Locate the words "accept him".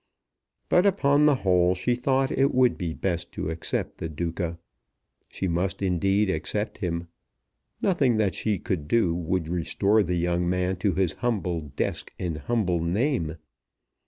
6.27-7.07